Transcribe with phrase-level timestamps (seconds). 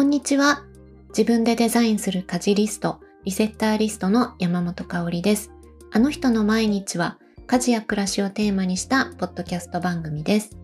[0.00, 0.64] こんにちは。
[1.10, 5.50] 自分でデザインする家事リスト、リセッターリストの山本香里です。
[5.92, 10.56] あの人の毎日は家事や暮らしをテーマにしたポッドキャスト番組です。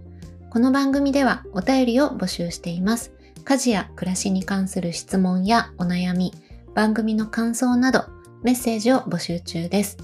[0.48, 3.12] この番組ではお便りを募集しています。
[3.44, 6.32] 家事や暮らしに関する質問やお悩み、
[6.74, 8.06] 番組の感想など
[8.42, 9.98] メッセージを募集中です。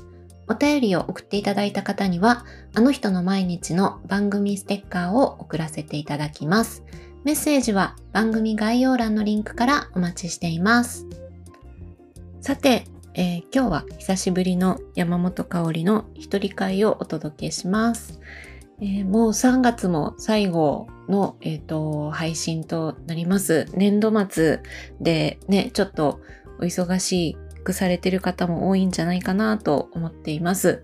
[0.46, 2.44] お便りを送っていただいた方には、
[2.74, 6.82] あの人の毎日の番組ステッカーを送らせていただきます。
[7.24, 11.06] メッセージは番組概要欄のリンクからお待ちしています。
[12.40, 18.18] さて、えー、今日は久しぶりの山本香里の一人会をお届けします。
[18.80, 23.66] えー、もう3月も最後の、えーと、配信となります。
[23.76, 24.58] 年度末
[25.00, 26.20] でね、ちょっと
[26.58, 30.82] お忙しくされてる方も多いんじゃないかなと思っています。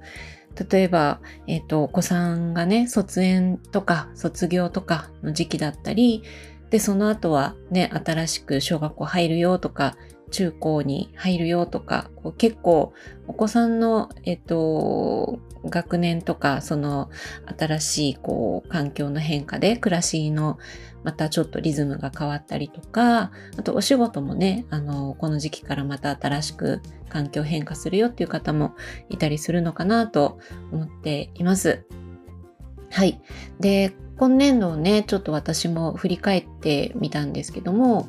[0.71, 6.23] 例えば、えっ、ー、と、お子さんがね、卒園とか卒業とかの時期だったり、
[6.71, 9.97] で、その後はね、新しく小学校入るよとか、
[10.31, 12.93] 中高に入るよとか、こう結構
[13.27, 17.11] お子さんの、えっと、学年とか、その
[17.59, 20.59] 新しいこう環境の変化で暮らしの
[21.05, 28.75] またちょっとリズムが変わったりとか、あとお仕事もね、あの、この時期からまた新しく環境変化するよっていう方も
[29.09, 30.39] いたりするのかなと
[30.73, 31.87] 思っています。
[32.91, 33.21] はい。
[33.61, 38.09] で、今年度をね、ちょっと私も振り返ってみたんですけども、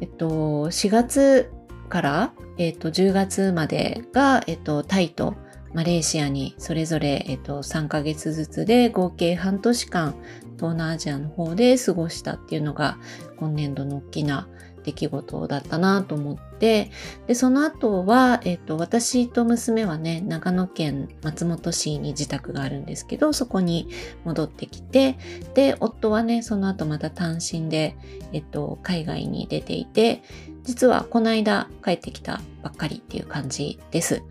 [0.00, 1.52] えっと、4月
[1.90, 5.34] から、えっと、10月までが、えっと、タイと
[5.74, 10.14] マレーシアにそれぞれ、えっと、3ヶ月ずつで合計半年間
[10.56, 12.98] 東南アジアの方で過ごしたっていうのが
[13.36, 14.48] 今年度の大きな
[14.84, 16.90] 出来事だったなと思って
[17.26, 23.88] でその後は、えっと、私と娘はね長野県松本市に自宅があるんですけどそこに
[24.24, 25.18] 戻ってきて
[25.54, 27.96] で夫はねその後また単身で、
[28.32, 30.22] えっと、海外に出ていて
[30.70, 34.22] 実はこの間帰ってきたばっかりっていう感じです。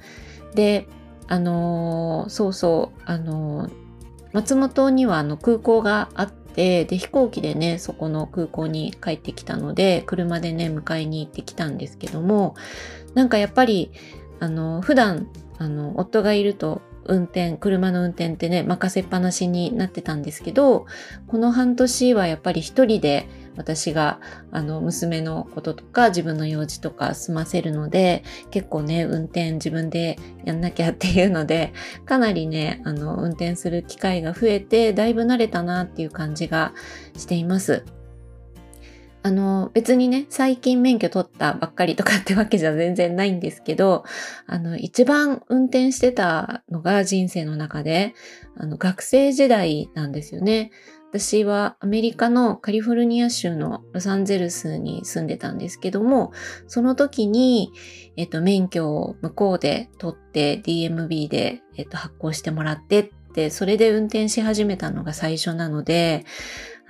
[0.56, 0.88] で、
[1.28, 3.72] あのー、そうそう、あのー、
[4.32, 12.56] 松本にはあの空港があって、で、飛行機でね、そこの空港に帰ってきたので、車でね、迎えに行ってきたんですけども、
[13.16, 13.92] なんかやっぱり、
[14.40, 20.86] あの、普段、あの、夫がいると運転、車の運転ってね、任せっぱなしになってたんですけど、
[21.28, 23.28] この半年はやっぱり一人で
[23.60, 24.22] 私が
[24.52, 31.74] あの娘のこととか自分の用事とか済ませるので結構ね運転自分でやんなきゃっていうので
[32.06, 36.74] かなりねあの運転する機会が増えてだいぶ慣れたなっていう感じが
[37.18, 37.84] しています。
[39.22, 44.06] あの、別にね、最近免許取ったばっかりとかってわけじゃ 全然ないんですけど、
[44.48, 48.14] あの、一番運転してたのが人生の中で、
[48.56, 50.72] あの、学生時代なんですよね。
[51.12, 56.32] 私はアメリカのカリフォルニア州のロサンゼルスに住んでたんですけども、
[56.68, 57.72] その時に、
[58.16, 66.26] えっと、免許を向こうで取って DMB で、えっと、発行してもらってって、それで運転し始めたのが最初なので、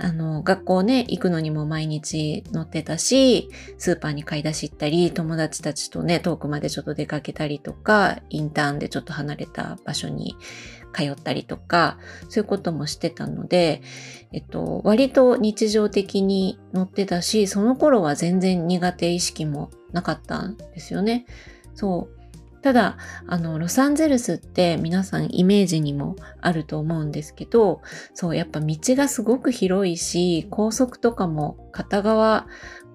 [0.02, 10.38] あの、学校ね、行くのにも毎日乗ってたし、スーパーに買い出し行ったり、友達たちとね、遠くまでちょっと出かけたりとか、インターンでちょっと離れた場所に
[10.94, 11.98] 通ったりとか、
[12.30, 13.82] そういうこともしてたので、
[14.32, 21.26] えっと、割と日常的に乗ってたし、その頃は全然苦手意識もなかったんですよね。
[21.74, 22.20] そう。
[22.62, 27.82] ただ、あの、ロサンゼルスって皆さんイメージにもあると思うんですけど、
[28.14, 32.48] そう、やっぱ道がすごく広いし、高速とかも片側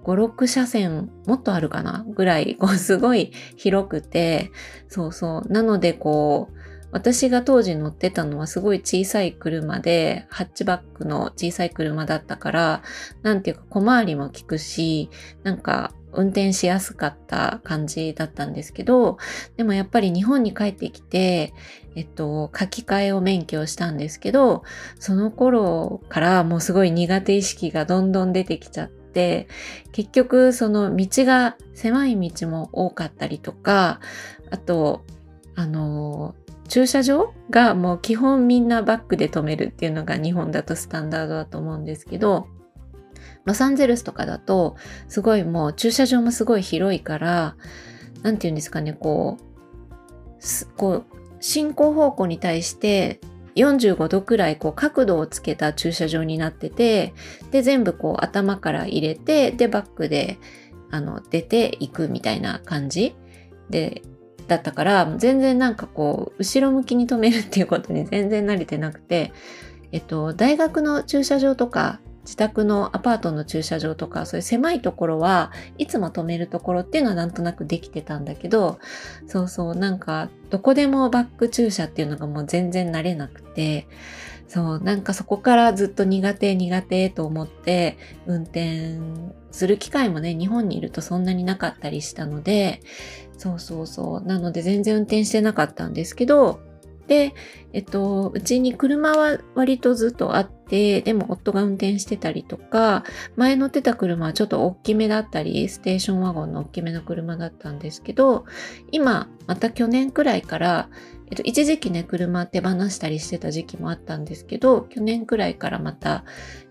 [0.05, 4.53] 5、6車線もっとあるかなぐらい、こうすごい広くて、
[4.89, 5.53] そうそう。
[5.53, 6.64] なのでこう、
[6.95, 12.83] 私が当時乗ってたのはすごい小さい車で、ハッチバックの小さい車だったから、
[13.23, 15.11] なんていうか小回りも効くし、
[15.43, 19.19] なんか運転しやすかった感じだったんですけど、
[19.57, 21.53] でもやっぱり日本に帰ってきて、
[21.97, 24.63] えっと、書き換えを免許をしたんですけど、
[25.01, 29.49] その頃からもうすごい苦手意識がどんどん出てきちゃって、
[29.91, 33.99] 結局その道が狭い道も多かったりとか、
[34.53, 35.03] あと、
[35.57, 36.37] あの、
[36.69, 42.49] 駐車場がもう基本みんなバックで止めるっていうのが日本だとスタンダードだと思うんですけど、
[43.45, 44.77] ロサンゼルスとかだと、
[45.09, 47.57] すごいもう駐車場もすごい広いから、
[48.23, 51.05] なんて言うんですかね、こう、こう、
[51.41, 53.21] 進行方向に対して
[53.55, 57.13] 45度くらいこう角度をつけた駐車場になってて、
[57.51, 60.39] で、全部こう頭から入れて、で、バックで、
[60.91, 63.15] あの、出ていくみたいな感じ
[63.69, 64.03] で、
[64.47, 69.33] だったから、全然なんかこう、後ろ向きに止めるっていうことに全然慣れてなくて、
[69.93, 78.79] えっと、大学の駐車場とか自宅のアパートの駐車場とかそういう狭いところはいつも止めるところっていうのはなんとなくできてたんだけど
[79.27, 83.87] そうそうなんかどこでもバック駐車っていうのがもう全然慣れなくて
[84.55, 89.01] そうなんかそこからずっと苦手苦手と思って運転
[89.51, 92.81] する機会もね日本にいるとそんなになかったりしたので
[93.37, 94.23] そうそうそう。
[94.23, 96.61] なので全然運転してなかったんですけど
[97.09, 97.35] で、
[97.73, 103.05] えっと、うちに車は割とずっとあって、でも夫が運転してたりとか、
[103.37, 108.47] 前乗ってた車はちょっと大きめだったり、ステーションワゴンの大きめの車だったんですけど、
[108.91, 110.89] 今、また去年くらいから、
[111.31, 116.25] えっと、一時期ね、車手放したりしてた時期もあったんですけど、去年くらいからまた、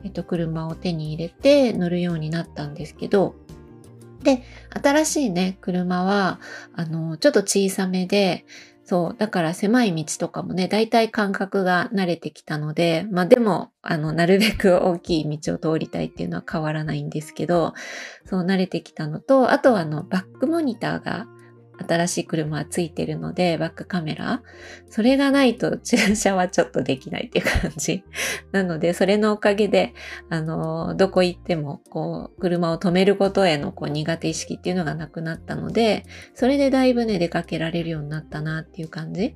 [0.04, 3.36] えっと、車を手に入れて乗るようになったんですけど、
[4.24, 4.44] で、
[4.82, 6.40] 新しいね、車は、
[6.74, 8.46] あの、ちょっと小さめで、
[8.86, 9.16] そう。
[9.18, 17.74] だから狭い道とかもね、だいたい感覚が慣れてきたので、まあでも、あの、なるべく大きい道を通りたいっていうのは変わらないんですけど、
[18.26, 21.28] そう慣れてきたのと、あとはあの、バックモニターが
[21.78, 24.42] 新しい車はついてるので、バックカメラ。
[24.90, 28.04] それがないと駐車はちょっとできないっていう感じ。
[28.52, 29.94] なので、それのおかげで、
[30.30, 36.04] あの、どこ行っても、こう、車を止めることへのこう苦手意識っていうのがなくなったので、
[36.34, 39.36] それでだいぶね、出かけられるようになったなっていう感じ。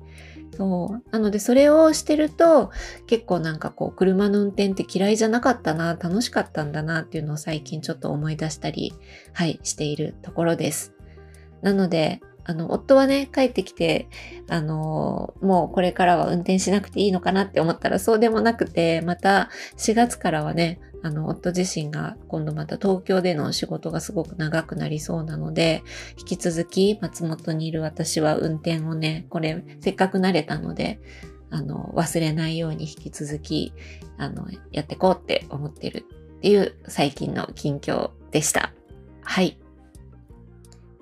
[0.56, 1.10] そう。
[1.10, 2.70] なので、それをしてると、
[3.06, 8.92] 結構なんかこう、車の運転って嫌いじゃなかったな、楽しかったんだなっていうのを最近ちょっと思い出したり、
[9.32, 10.97] はい、しているところです。
[11.62, 14.08] なので、あの、夫はね、帰ってきて、
[14.48, 25.82] あの、もうこれからは運転しなくていいのかなって思ったらそうでもなくて、また4月からはね、あの、夫自身が今度また東京での仕事がすごく長くなりそうなので、
[26.18, 31.00] 引き続き松本にいる私は運転をね、これせっかく慣れたので、
[31.50, 33.72] あの、忘れないように引き続き、
[34.16, 36.06] あの、やってこうって思ってる
[36.36, 38.72] っていう最近の近況でした。
[39.22, 39.58] はい。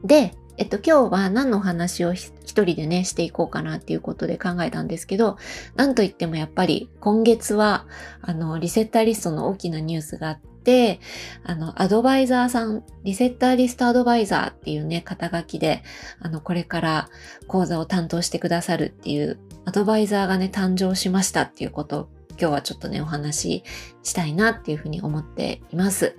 [0.04, 5.36] で、えっと、今日は何の話を一人でね、していこうかなっていうことで考えたんですけど、
[5.74, 7.86] なんといってもやっぱり今月は、
[8.22, 11.00] あの、リセッターリストの大きなニュースがあって、
[11.44, 15.82] あの、アドバイザーさん、リセッターリストアドバイザーっていうね、肩書きで、
[16.20, 17.08] あの、これから
[17.46, 23.64] 講座を担当してくださるっていうアドバイザーがね、誕生しましたっていうことを今日はちょっとね、お話し
[24.02, 26.16] したいなっていうふうに思っています。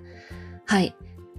[0.64, 0.94] はい。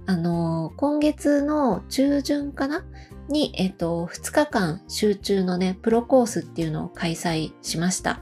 [0.06, 2.84] あの、今月の中旬かな？
[3.30, 8.20] に、えっと、2日間集中のね、プロコースっていうのを開催しました。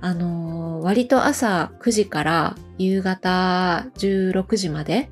[0.00, 5.10] あの、割と朝9時から夕方16時まで、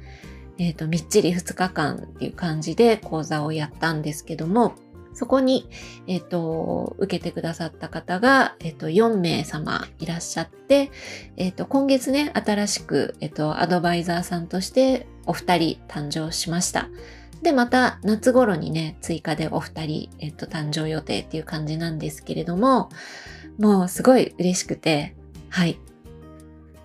[0.59, 4.75] えっと、みっちり2日間っていう感じで講座をやったんですけども、
[5.13, 5.69] そこに、
[6.07, 10.91] えっ、と、受けてくださった方が、えっ、と、4名様いらっしゃって、
[11.39, 16.89] えっ、と、今月ね、新しく、えっ、と、アドバイザーさんとしてお二人誕生しました。
[17.43, 22.89] で、また夏頃にね、追加でお二人、えっと、誕生予定っていう感じなんですけれども、
[23.59, 25.15] もうすごい嬉しくて、
[25.51, 25.79] はい。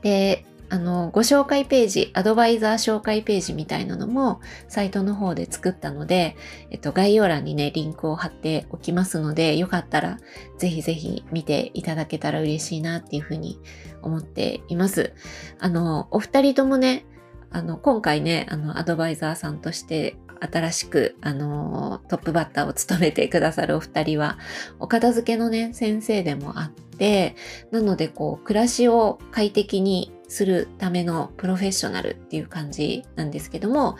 [0.01, 4.39] で、あの、ご紹介ページ、アドバイザー紹介ページみたいなのも
[4.69, 6.37] サイトの方で作ったので、
[6.69, 10.17] えっと、概要欄にね、リンクを貼っておきますので、よかったら
[10.57, 13.59] ぜひぜひ見ていただけたら嬉しいなっていうふうに
[14.01, 15.13] 思っています。
[15.59, 17.05] あの、お二人ともね、
[17.51, 24.37] あの、今回ね、あの、アドバイザーさんとして新しく、あの、トップバッターを務めてくださるお二人は、
[24.79, 27.35] お片付けのね、先生でもあって、
[27.71, 33.97] なので、こう、暮らしを快適にするためのプロフェッショナルっていう感じなんですけども、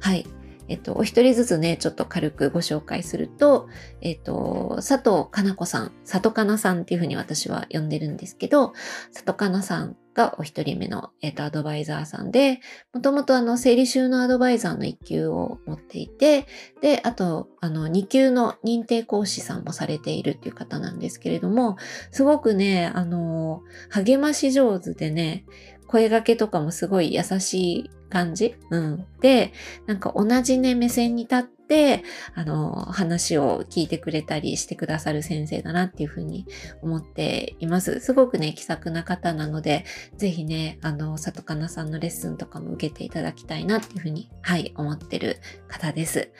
[0.00, 0.26] はい。
[0.68, 3.68] えっと、お一人ずつね、ちょっと軽くご紹介すると、
[4.00, 8.72] えっと、佐藤かな子さん、里かなさんっていうふうに私は呼んでるんですけど、
[9.12, 12.60] 里かなさんがお一人目の、えっ、と、アドバイザーさんで、
[12.92, 16.46] もともとあの、生理収納アドバイザーの1級を持っていて、
[16.82, 21.76] で、あと、あの、2級の認定講師さんもされているっていう方なんですけれども、
[22.10, 25.44] すごくね、あの、励まし上手でね、
[25.88, 28.54] 声掛けとかもすごい優しい感じ？
[28.70, 29.06] うん。
[29.20, 29.52] で、
[29.86, 32.04] なんか同じね、目線に立って、
[32.34, 36.46] あの、話を聞いてくれたりしてくださる先生だなっていうふうに
[36.80, 38.00] 思っています。
[38.00, 39.84] すごくね、気さくな方なので、
[40.16, 46.30] ぜひね、あの、里かなさんのレッスンとかも受けていただきたいなっていうふうに、はい、思ってる方です。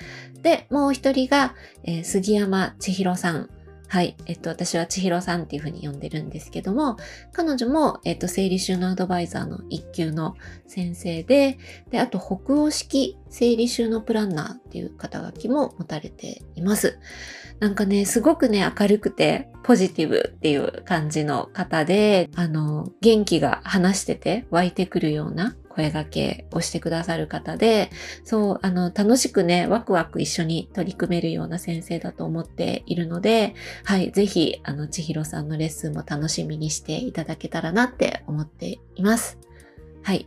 [0.43, 3.50] で、もう一人が、えー、杉山千尋さん。
[3.88, 4.16] はい。
[4.26, 6.97] えっと、私は千尋さんっていうふうに呼んでるんですけども、
[7.33, 10.35] 彼女も、えっと、生理収納アドバイザーの一級の
[10.66, 11.57] 先生で、
[11.90, 16.99] で、あと、北欧式生理収納プランナーっていう肩書きも持たれています。
[17.61, 27.90] なんかね、すごくね、明るくて、ポジティブっていう感じの方で、あの、元気が話してて湧いてくるような声掛けをしてくださる方で、
[28.25, 33.54] そう、あの、楽しくね、ワクワク一緒に取り組めるような先生だと思っているので、
[33.85, 39.38] はい、ぜひ、あの、千尋さんのレッスンも楽しみにしていただけたらなって思っています。
[40.02, 40.26] はい。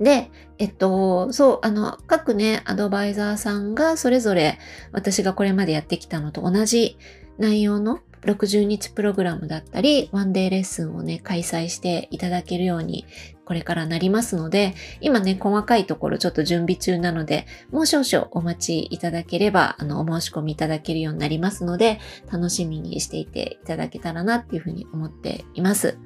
[0.00, 4.58] で、えっと、そう、あの、各ね、アドバイザーさんがそれぞれ
[4.92, 6.96] 私がこれまでやってきたのと同じ
[7.38, 13.06] 内容の60日プログラムだったり、ワンデーレッスンをね、開催していただけるように、
[13.46, 22.00] これからなりますので、今ね、細かいところちょっと準備中なので、もう少々お待ちいただければ、あの、お申し込みいただけるようになりますので、
[22.30, 25.96] 楽しみにしていていただけたらなっていうふうに思っています。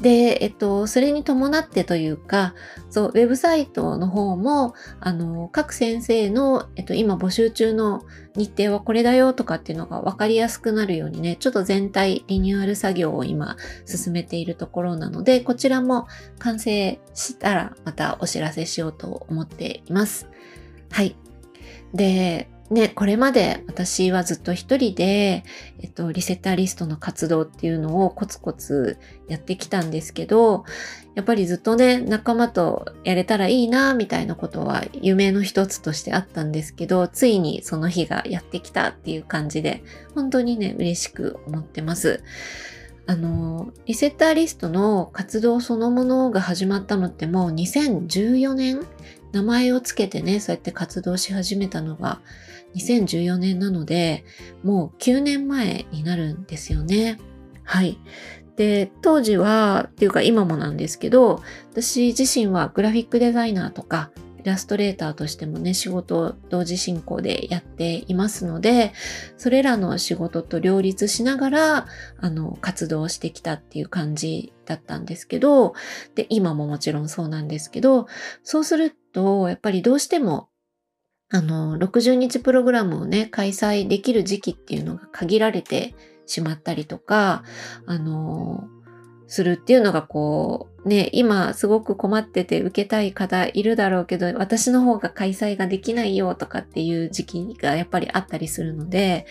[0.00, 2.54] で、えっと、それに伴ってというか、
[2.88, 8.02] そう、ウェブサイトの方も、あの、各先生の、えっと、今募集中の
[8.36, 16.06] 日程はこれだよとかっていうのが分かりやすくなるようにね、ちょっと全体リニューアル作業を今進めているところなので、こちらも
[16.38, 20.28] 完成したらまたお知らせしようと思っています。
[20.90, 21.16] はい。
[21.92, 25.42] で、ね、これまで私はずっと一人で、
[25.80, 30.64] えっと、リセッターリストの活動っていうのをコツコツやってきたんですけど、
[31.14, 39.82] やっぱりずっとね、仲間とやれたらいいな、みたいなことは夢の一つとしてあったんですけど、ついにその日がやってきたっていう感じで、
[40.14, 42.22] 本当にね、嬉しく思ってます。
[43.06, 48.80] あの、リセッターリストの活動そのものが始まったのってもう2014年
[49.32, 52.20] 名前をつけてね、そうやって活動し始めたのが
[52.78, 54.24] 2014年なので、
[54.62, 57.18] もう9年前になるんですよね。
[57.64, 57.98] はい。
[58.56, 68.92] で、当時は、っていうか今もなんですけど、私自身はグラフィックデザイナーとか、イラストレーターとしてもね、仕事を同時進行でやっていますので、
[69.36, 71.86] それらの仕事と両立しながら、
[72.18, 75.74] あの、活動してきたっていう感じだったんですけど、
[76.14, 78.06] で、今ももちろんそうなんですけど、
[78.42, 80.48] そうすると、やっぱりどうしても
[81.30, 85.94] あの、60日プログラムをね、開催できる時期っていうのが限られて
[86.26, 87.44] しまったりとか、
[87.86, 88.68] あの、
[89.28, 99.26] するっていうのがこう、ね、今すごく困ってて受けたい方いるだろうけど、私の方が開催ができないよとかっていう時期がやっぱりあったりするので、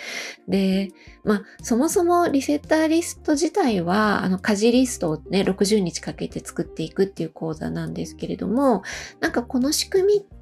[0.47, 0.91] で、
[1.23, 8.83] まあ、そもそもリセッターリスト自体は、あの、家事リストをね、60日かけて作っていくっていう講座なんですけれども、
[9.19, 10.36] なんかこの仕組みって、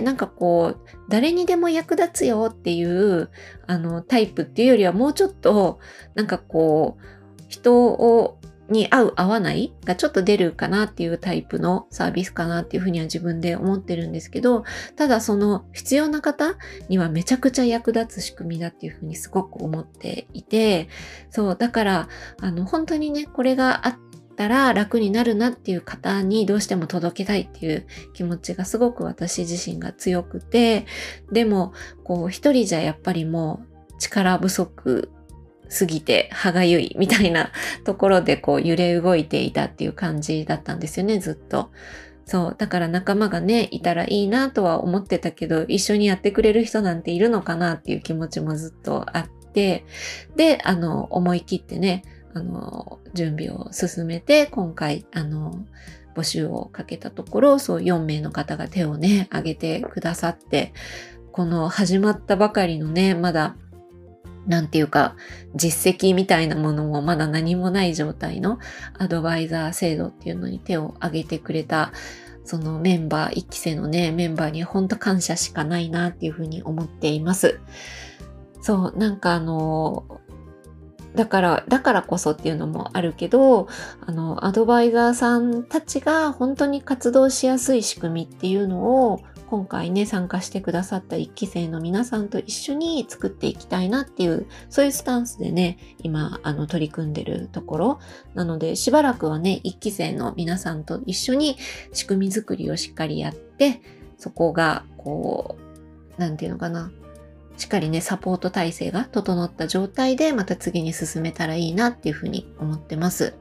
[0.00, 3.30] なんかこう、誰にでも役立つよっていう、
[3.66, 5.78] あの、タイプっていうよりはもうちょっと、
[6.14, 8.38] なんかこう、人を、
[8.68, 14.64] に合う合わないがちょっと出るかなっていうタイプのサービスかなっていうふうには自分で思ってるんですけど、
[14.96, 16.54] ただその必要な方
[16.88, 20.88] にはめちゃくちゃ役立つ仕組みだっていうふうにすごく思っていて、
[21.28, 22.08] そう、だから、
[22.40, 30.86] あの、本当にね、これがあって、たら楽になるなっていう方にどうしても届けたいっていう気持ちがすごく私自身が強くて、
[31.30, 31.72] でも、
[32.04, 35.10] こう一人じゃやっぱりもう力不足
[35.68, 37.50] すぎて歯がゆいみたいな
[37.84, 41.70] ところでこう揺れ動いていたっていう感じだったんですよね、ずっと。
[42.24, 42.54] そう。
[42.56, 49.84] だから仲間がね、いたらいいなとは思ってたけど、一緒にやってくれる人なんているのかなっていう気持ちもずっとあって、
[50.36, 55.64] で、あの、思い切ってね、あの、準備を進めて、今回、あの、
[56.14, 60.72] 募集をかけたところ、そう4名の方が手をね、挙げてくださって、
[61.32, 63.56] この始まったばかりのね、まだ、
[64.46, 65.16] なんていうか、
[65.54, 68.58] 実績みたいなものもまだ何もない状態の
[68.98, 71.92] アドバイザー制度っていうのに手を挙げてくれた、
[72.44, 77.60] そのメンバー、1期生のね、メンバーに本当感謝しかないなっていうふうに思っています。
[78.60, 80.21] そう、なんかあの、
[81.14, 83.68] だから、だからこそっていうのもあるけど、
[84.00, 89.20] あの、アドバイザーさんたちが本当に活動しやすい仕組みっていうのを、
[89.52, 98.00] 今回ね、参加してくださった1期生の皆さんと一緒に作っていきたいなっていう、そういうスタンスでね、今、あの、取り組んでるところ。
[98.34, 101.58] なので、しばらくはね、1期生の皆さんと一緒に
[101.92, 103.82] 仕組み作りをしっかりやって、
[104.16, 105.56] そこが、こ
[106.16, 106.90] う、なんていうのかな、
[107.56, 113.34] しっかりね、サポート体制が整った状態でまた次に進めたらいいなっていうふうに思ってます。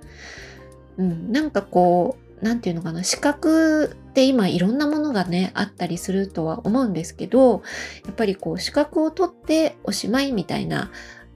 [0.97, 7.61] うん、なんかこう、なんていうのかな、資格って今いろんなものがね、あったりするとは思うんですけど、
[8.05, 10.91] やっぱりこう、資格を取っておしまいみたいな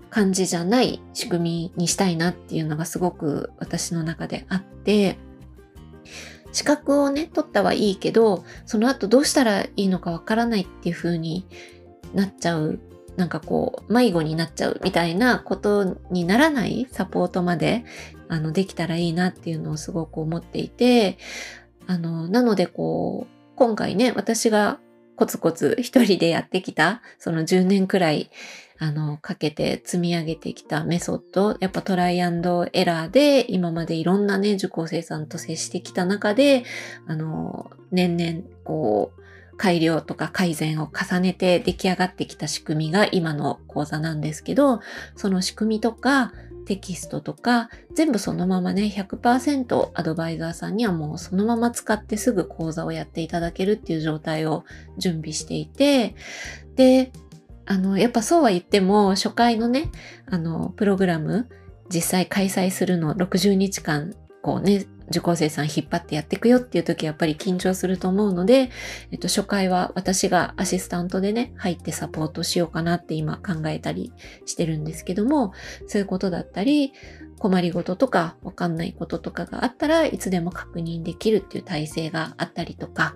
[0.09, 5.17] 感じじゃない仕組みにしたいなっていうのがすごく私の中であって、
[6.51, 11.45] 資格をね、取ったはいいけど、その後どうしたらいいのかわからないっていう風に
[12.15, 12.79] なっちゃう、
[13.15, 16.87] なんかこう、迷子になっちゃうみたいなことにならない？
[16.91, 17.85] サポートまで、
[18.27, 21.17] あの、できたらいいなっていうのをすごく思っていて、
[21.87, 24.79] あの、なのでこう、今回ね、私が
[25.15, 28.31] コツコツ一人でやってきた、その10年くらい、
[28.77, 36.65] あの、かけて積み上げてきたメソッド、やっぱトライアンドエラーで今までいろんなね、受講生さんと接してきた中で、
[37.07, 39.21] あの、年々、こう、
[39.57, 44.81] 改良とか改善を重ねて出来上がってきた仕組みが今の講座なんですけど、
[45.15, 46.33] その仕組みとか
[46.65, 54.65] テキストとか全部そのままね100%アドバイザーさんにはもうそのまま使ってすぐ講座をやっていただけるっていう状態を
[54.97, 56.15] 準備していて
[56.75, 57.11] で
[57.65, 59.91] あのやっぱそうは言っても初回のね
[60.25, 61.47] あのプログラム
[61.89, 68.69] 実際開催するの60日間こうね受講生さん引っ張ってやっていくよっていう時やっぱり緊張すると思うので、
[69.11, 74.13] えっと、初回は私がアシスタントでね、入ってサポートしようかなって今考えたり
[74.45, 75.53] してるんですけども、
[75.87, 76.93] そういうことだったり、
[77.37, 83.15] 困りごととかわかんないこととかがあったらいつでも確認できるっていう体制があったりとか、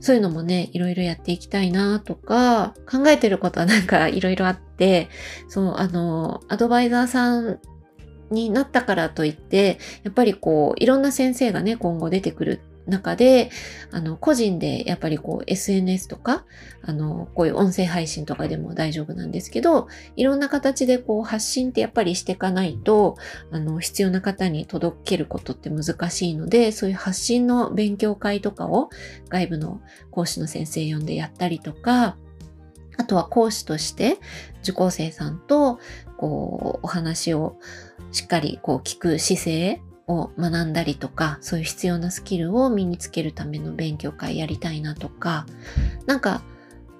[0.00, 5.08] そういうのもね、いろいろやっていきたいなとか、考えてることはなんかいろいろあって、
[5.48, 7.60] そう、あの、アドバイザーさん
[8.30, 13.50] になったからといって、やっぱりこう、いろんな先生がね、今後出てくる中で、
[13.90, 16.44] あの、個人でやっぱりこう SNS とか、
[16.82, 23.16] あの、こういう音声配信とかでも大丈夫なんですけど、いろんな形でこう発信ってやっぱりしていかないと、
[23.50, 28.88] あの、必要な方に届けることって難しいので、そういう発信の勉強会とかを
[29.28, 29.80] 外部の
[30.10, 32.16] 講師の先生呼んでやったりとか、
[32.98, 34.18] あとは講師として
[34.62, 35.78] 受講生さんと
[36.16, 37.58] こうお話を
[38.16, 45.44] しっかりこう聞く姿勢を学んだりとか、そういう必要なスキルを身につけるための勉強会やりたいなとか、
[46.06, 46.40] なんか、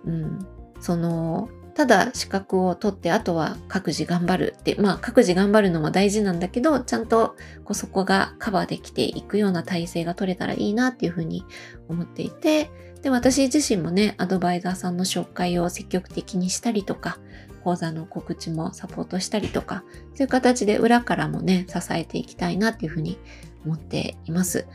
[0.04, 0.46] うん、
[0.78, 11.46] その、ただ資格を取ってあとは各自頑張るって、まあ各自頑張るのも大事なんだけど、ちゃんとこうそこがカバーできていくような体制が取れたらいいなっていうふうに
[11.88, 17.18] 思っていて、で、私自身もね、アドバイザーさんの紹介を積極的にしたりとか、
[17.66, 19.82] 講座の告知もサポートしたりとか、
[20.14, 23.18] そういう形で裏からもね、支えていきたいなっていうふうに
[23.64, 24.68] 思っています。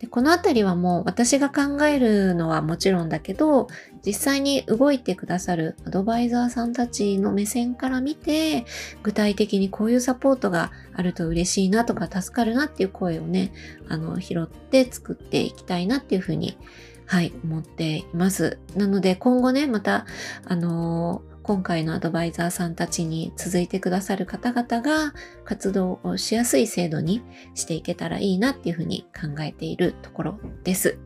[0.00, 3.68] でこのあたりはもう私が考えるのはもちろんだけど、
[4.04, 8.64] 実際に動いてくださるアドバイザーさんたちの目線から見て、
[9.04, 13.52] 具体的にこういうサポートがあると嬉しいなとか助かるなっていう声をね、
[13.88, 16.58] あの、拾って作っていきたいなっていうふうに、
[17.06, 18.58] はい、思っています。
[18.74, 20.04] なので今後ね、また、
[20.44, 25.12] あのー今回のアドバイザーさんたちに続いてくださる方々が
[25.44, 27.22] 活動をしやすい制度に
[27.54, 30.98] していけたらいいなっていうふうに考えているところです。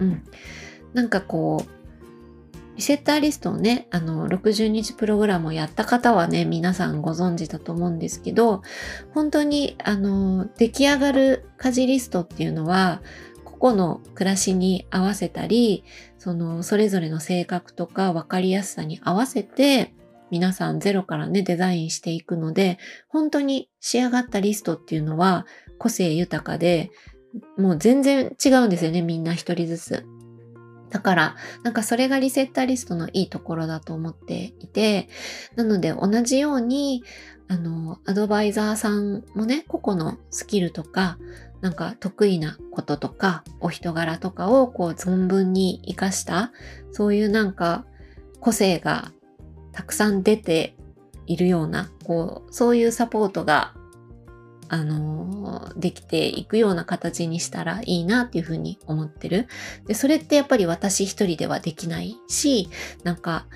[0.00, 0.24] うん。
[0.94, 8.62] なんかこう、リセッターリストをね、あの、60日プログラムをやった方はね、皆さんご存知だと思うんですけど、
[9.12, 13.00] 本当に、あの、出来上がる家事リストっていうのは、
[13.44, 15.84] 個々の暮らしに合わせたり、
[16.24, 19.92] そのそれぞれの性格とか分かりやすさに合わせて
[20.30, 25.44] 皆さんゼロからねデザインしていくので、本当に仕上がったリストっていうのは
[25.78, 26.90] 個性豊かで、
[27.58, 30.06] もう全然違うんですよね、みんな一人ずつ。
[30.88, 35.10] だから、なんかそれがリセッターリストのいいところだと思っていて、
[35.56, 37.04] なので同じように、
[37.48, 41.18] あの、アドバイザーさんもね、個々のスキルとか、
[41.64, 46.52] なんか得意なこととか、お人柄とかをこう存分に活かした、
[46.92, 47.86] そういうなんか
[48.38, 49.12] 個性が
[49.72, 50.76] たくさん出て
[51.24, 53.72] いるような、こう、そういうサポートが、
[54.68, 59.48] あの、できていくような形にしたらいいなっていうふうに思ってる。
[59.86, 62.68] で、それってやっぱり私一人ではできないし、
[63.04, 63.46] なんか、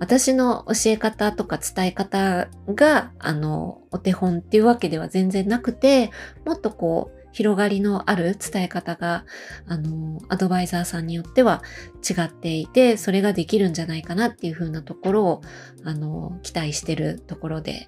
[0.00, 6.10] 私の教え方とか伝え方が、あの、お手本っていうわけでは全然なくて、
[6.46, 9.24] もっとこう、広がりのある伝え方が、
[9.68, 11.62] あの、アドバイザーさんによっては
[12.02, 15.42] 違っていて、それができるんじゃないかなっていう風なところを、
[15.84, 17.86] あの、期待してるところで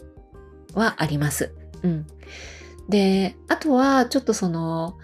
[0.73, 1.53] はあります。
[1.83, 2.07] うん。
[2.89, 4.97] で、あとは、ちょっとその、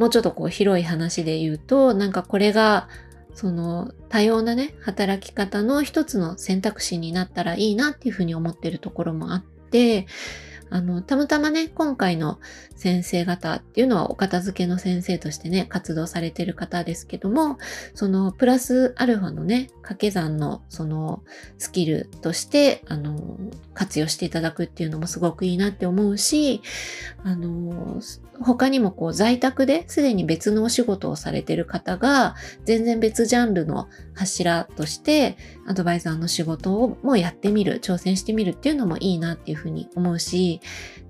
[0.00, 2.88] もうちょっとこう広い話で言うと、なんかこれが、
[3.34, 10.06] その多様なね、働き方の一つの選択肢になったらいいなっていうふうに思ってるところもあって、
[10.70, 12.38] あの、たまたまね、今回の
[12.76, 17.58] 先生方っていうのはお片付けの先生としてね、活動されてる方ですけども、
[17.94, 21.22] そのプラスアルファのね、掛け算のその
[21.58, 23.38] スキルとして、あの、
[23.74, 26.62] 活用していただくっていうのもすごくいいなって思うし、
[27.24, 28.00] あの、
[28.40, 40.57] 他にもこう在宅ですでに別のお仕事をされてる方が全然別ジャンルの柱としてアドバイザーの仕事をもやってみる、挑戦してみるっていうのもいいなっていうふうに思うし、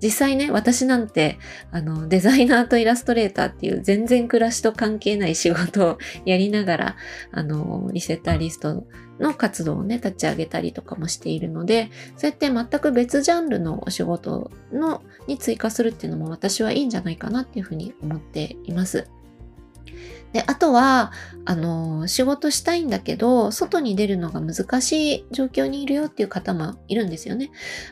[0.03, 1.39] 実際ね、私なんて
[1.73, 6.97] あのデザイナーとイラストレーターっていう全然暮らしと関係ない仕事を やりながら、
[7.33, 8.85] あの、リセッターリスト
[9.19, 19.09] の活動をね、立ち上げたりとかもしているので、そうやって全く別ジャンルのお仕事のに追加するっていうのも私はいいんじゃないかなっていうふうに思っています。
[20.33, 21.12] で、あとは、
[21.45, 27.51] あの、仕事したいんだけど、外に出るのが難しい状況にいるよっていう方もいるんですよね。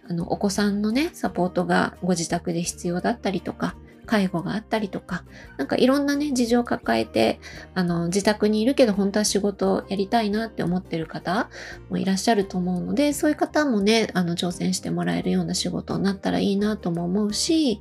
[0.09, 3.75] あの、お子さんのね、サポートがご自宅で必要だったりとか、
[4.07, 5.25] 介護があったりとか、
[5.59, 7.40] なんかいろんなね、事情を抱えて、
[7.75, 11.51] あの、自宅にいるけど本当は仕事をやりたいなって思ってる方
[11.90, 17.81] もいらっしゃると思うので、そういう方もね、あの、挑戦してもらえるような仕事になったらいいなとも思うし、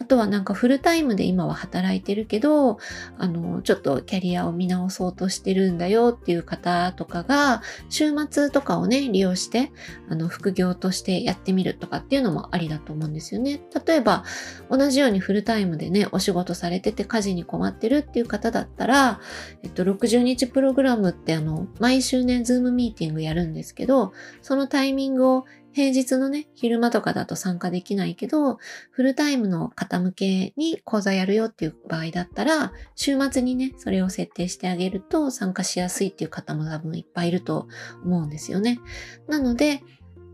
[0.00, 2.78] あとはなんかフルタイムで今は働いてるけど、
[3.18, 9.72] あの、ちょっとキャリアを見直そうとしてるんだよっていう方とかが、週末とかをね、利用して、
[10.08, 13.60] あの、副業としてやってみるとかっていうのもありだと思うんですよね。
[13.86, 14.24] 例えば、
[14.70, 19.20] 同じようにフルタイムでね、お仕事されてて家事に困ってるっていう方だったら、
[19.64, 25.44] えっと、60日プログラムってあの、毎週ね、ズームミーティングやるんですけど、そのタイミングを
[25.78, 28.58] 平日のね、昼間とかだと参加できないけど、
[28.90, 37.68] フルタイムの方向けに講座やるよっていう場合だったら、週末にね、それを設定してあげると参加しやすいっていう方も多分いっぱいいると
[38.04, 38.80] 思うんですよね。
[39.28, 39.84] なので、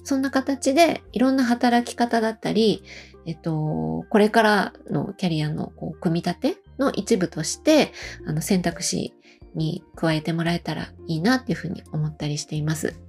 [0.02, 2.82] そんな形でいろんな働き方だったり、
[3.26, 7.92] えっと、これからのキャリアのこう組み立ての一部として、
[8.26, 9.12] あの選択肢
[9.54, 13.03] に加えてもらえたらいいなっていうふうに思ったりしています。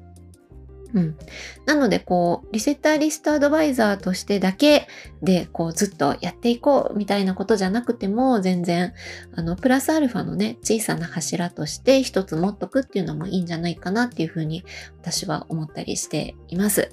[0.93, 1.17] うん。
[1.65, 4.87] なので、こう、リセッターリストアドバイザーとしてだけ
[5.21, 8.93] で、こう、ずっとやっていこうみたいなことじゃなくても、全然、
[9.35, 14.63] あの、プラスアルファのね、小さな柱として一つ持っとくっていうのもいいんじゃないかなっていうふうに、
[15.01, 16.89] 私は思ったりしています。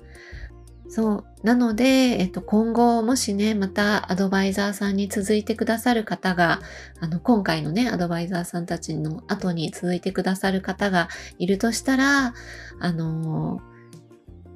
[0.89, 1.25] そう。
[1.43, 6.61] なので、えっと、今後もしね、またアドバイザーさんに続いてくださる方が、
[7.01, 12.35] あの、今回のね、アドバイザーさんたちの後に続いてくださる方がいるとしたら、
[12.79, 13.72] あのー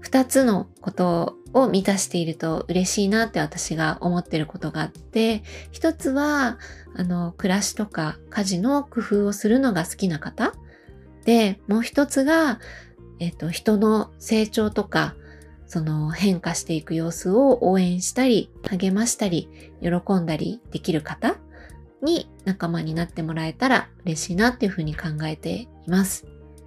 [0.06, 5.42] 二つのことを満たしていると嬉しいなって私が思ってることがあって、
[5.72, 6.60] 一つは、
[6.94, 10.54] あの、暮らしとか家事の工夫をするのが好きな方。
[11.24, 12.60] で、もう一つが、
[13.18, 15.16] えっ、と、人の成長とか、
[15.66, 19.48] その変化していく様子を応援したり、励ましたり、
[19.82, 21.34] 喜んだりできる方
[22.00, 26.26] に仲間になってもらえたら嬉しいなっていうふうに考えています。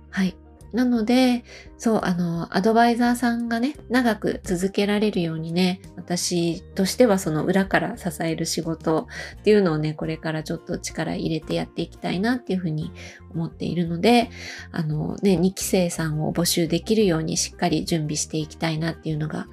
[0.10, 0.36] はい。
[0.72, 1.44] なので、
[1.78, 9.08] そう、あの、アドバイザーさんがね、長く続けられるようにね、私としてはその裏から支える仕事
[9.40, 12.92] っていうのをね、これからちょっと力入れてやっていきたいなっていうふうに
[13.34, 14.30] 思っているので、
[14.72, 19.48] あのね、2期生さんを募集できるようにしっかり準備していきたいなっていうのが、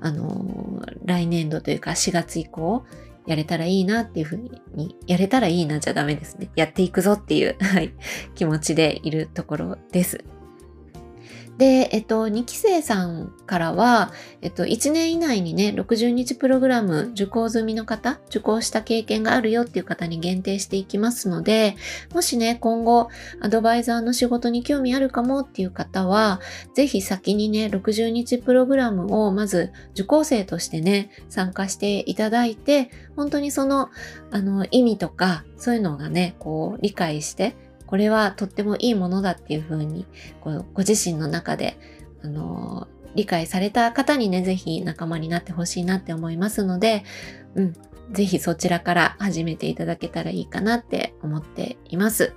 [0.00, 2.84] あの、来年度というか4月以降、
[3.28, 4.36] やれたらいいなっていうふう
[4.74, 6.50] に、やれたらいいなじゃダメですね。
[6.56, 7.92] やっていくぞっていう、はい、
[8.34, 10.24] 気持ちでいるところです。
[11.58, 21.74] で、えっと、2期生さんからは、えっと、1年以内にね、60日プログラム受講済みの方、受講した経験があるよっていう方に限定していきますので、
[22.14, 23.08] もしね、今後、
[23.40, 26.40] アドバイザーの仕事に興味あるかもっていう方は、
[26.74, 33.90] ぜひ先にね、60日プログラムをまず受講生としてね、参加していただいて、本当にその、
[34.30, 37.56] あの、意味とか、そういうのがね、こう、理解して、
[37.88, 40.06] これはとってもいいものだっていうふうに
[40.40, 41.78] こうご自身の中で、
[42.22, 47.02] あのー、理解された方にね、ぜひ仲間になってほしいなって思いますので、
[47.54, 47.74] うん、
[48.12, 52.34] ぜひそちらから始めていただけたらいいかなって思っています。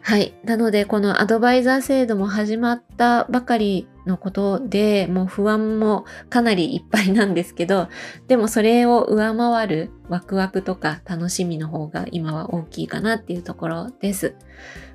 [0.00, 0.32] はい。
[0.42, 7.88] なので、このアドバイザー制度も始まったばかりのことで、もう不安もかなりいっぱいなんですけど、
[8.26, 14.34] でもそれを上回るワクワクとか楽しみの方が今は大きいかなっていうところです。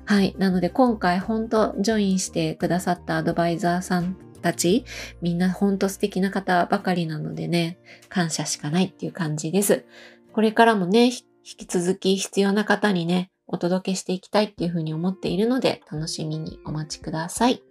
[0.04, 0.34] はい。
[0.38, 4.84] なので今回本当ジョインしてくださったアドバイザーさんたち、
[5.22, 7.78] みんな本当素敵な方ばかりなのでね、
[8.10, 9.86] 感謝しかないっていう感じです。
[10.32, 17.62] これからもね、引き続き必要な方にね、お届けしていきたいっていうふうに思っているので、楽しみにお待ちください。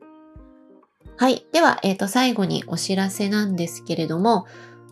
[1.23, 1.47] はい。
[1.53, 4.45] では、えっ、ー、と、最後にお知らせなんですけれども、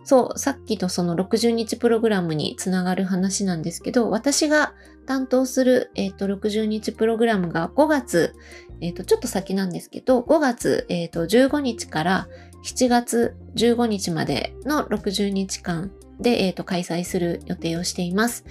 [0.05, 4.73] そう、さっきとその60日プログラムにつながる話なんですけど、私が
[5.05, 8.33] 担当する、えっ、ー、と、60日プログラムが5月、
[8.79, 12.27] えっ、ー、と、ちょっと先なんですけど、5月、えっ、と、15日から、
[12.63, 15.91] 7月15日までの60日間
[16.21, 18.45] で、えーと、開催する予定をしています。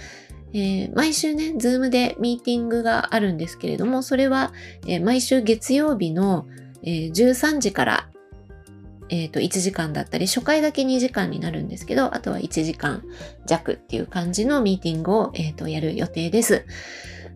[0.52, 4.52] えー、毎週ね、 Zoom でミーティングがあるんですけれども、それは、
[4.86, 6.46] えー、毎週月曜日の、
[6.82, 8.08] えー、13時から、
[9.08, 13.02] えー、と1時間だったり、初回だけ2時間になるんですけど、あとは1時間
[13.46, 16.64] 弱っていう感じのミーティングを、えー、とやる予定です。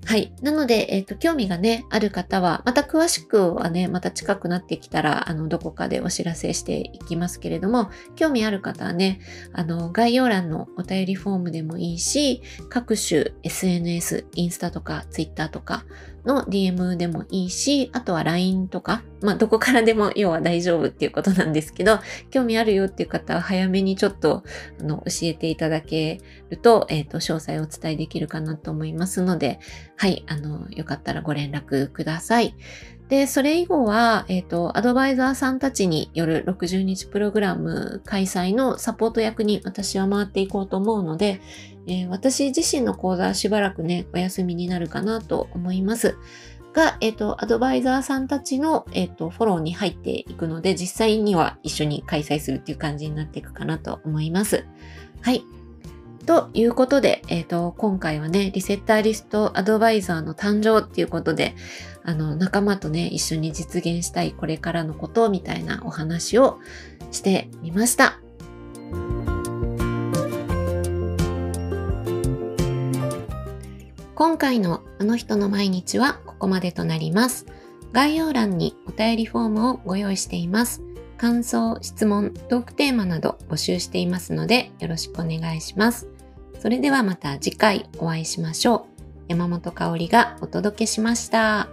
[0.07, 0.35] はい。
[0.43, 9.21] なので、えっ、ー、と、興味がね、ある方は、また詳しくはね、また近くなってきたら、あの、どこかでお知らせしていきますけれども、興味ある方はね、
[9.55, 15.87] あの、概要欄のお便りフォームでもいいし、各種 SNS、インスタとか、ツイッターとか
[16.25, 21.99] の DM でもいいし、あとは LINE とか、まあ、どこからでも要は大丈夫っていうことなんですけど、
[22.31, 24.43] 興味あるよっていう方は早めにちょっと、
[24.81, 29.61] あの、教えていただけると、えっ、ー、と、詳細をお伝えできるかなと思いますので、
[29.97, 32.57] はい、あの、よかったらご連絡ください。
[33.09, 41.41] で、それ以後は、えっ、ー、と、アドバイザーさんたちによる60日プログラム開催のサポート役に私は回っていこうと思うので、
[41.87, 46.17] えー、私自身の講座はしばらくね、お休みになるかなと思います。
[46.75, 54.67] が、えっ、ー、と、アドバイザーさんたちの、えっ、ー、と、フォローに入っていくので、実際には一緒に開催するっていう感じになっていくかなと思います。
[55.23, 55.45] はい。
[56.27, 61.55] ということで、えっ、ー、と、今回はね、リセッターリストアドバイザーの誕生っていうことで、
[62.03, 66.59] あの、仲間とね、一緒に実現したいこれからのことみたいなお話を
[67.13, 68.24] してみました。
[74.15, 77.47] 今回のあの人の毎日はここまでとなります。
[77.93, 80.83] 概要欄にお便りフォームをご用意しています。
[81.17, 86.09] 感想、質問、トークテーマなど募集していますのでよろしくお願いします。
[86.59, 88.95] それではまた次回お会いしましょう。
[89.29, 91.69] 山本香里がお届けしました。